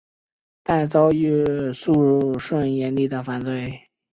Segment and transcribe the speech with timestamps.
[0.63, 3.87] 但遭遇肃顺严厉的反对。